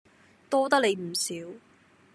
[0.49, 1.35] 多得你唔少